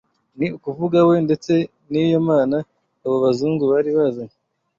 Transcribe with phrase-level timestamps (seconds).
[0.37, 1.53] ni ukuvuga we ndetse
[1.91, 2.57] n’iyo Mana
[3.03, 4.35] abo bazungu bari bazanye